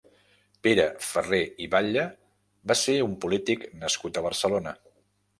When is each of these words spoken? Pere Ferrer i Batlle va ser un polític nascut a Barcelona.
Pere 0.67 0.85
Ferrer 1.07 1.41
i 1.65 1.67
Batlle 1.73 2.05
va 2.71 2.77
ser 2.79 2.95
un 3.09 3.13
polític 3.25 3.67
nascut 3.83 4.17
a 4.17 4.25
Barcelona. 4.29 4.73